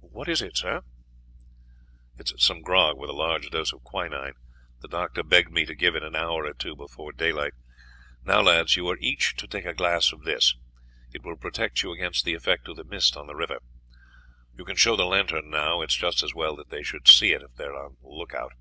"What 0.00 0.28
is 0.28 0.42
it, 0.42 0.54
sir?" 0.54 0.82
"It 2.18 2.30
is 2.30 2.42
some 2.44 2.60
grog, 2.60 2.98
with 2.98 3.08
a 3.08 3.14
large 3.14 3.48
dose 3.48 3.72
of 3.72 3.82
quinine. 3.84 4.34
The 4.82 4.88
doctor 4.88 5.22
begged 5.22 5.50
me 5.50 5.64
to 5.64 5.74
give 5.74 5.96
it 5.96 6.02
an 6.02 6.14
hour 6.14 6.44
or 6.44 6.52
two 6.52 6.76
before 6.76 7.10
daylight. 7.10 7.54
Now, 8.22 8.42
lads, 8.42 8.76
you 8.76 8.86
are 8.90 8.98
each 9.00 9.36
to 9.36 9.46
take 9.46 9.64
a 9.64 9.72
glass 9.72 10.12
of 10.12 10.24
this; 10.24 10.54
it 11.14 11.22
will 11.24 11.38
protect 11.38 11.82
you 11.82 11.90
against 11.94 12.26
the 12.26 12.34
effect 12.34 12.68
of 12.68 12.76
the 12.76 12.84
mist 12.84 13.16
on 13.16 13.28
the 13.28 13.34
river. 13.34 13.62
You 14.54 14.66
can 14.66 14.76
show 14.76 14.94
the 14.94 15.06
lantern 15.06 15.48
now; 15.48 15.80
it 15.80 15.88
is 15.90 15.96
just 15.96 16.22
as 16.22 16.34
well 16.34 16.54
that 16.56 16.68
they 16.68 16.82
should 16.82 17.08
see 17.08 17.32
it 17.32 17.40
if 17.40 17.54
they 17.54 17.64
are 17.64 17.86
on 17.86 17.96
the 18.02 18.08
lookout." 18.10 18.52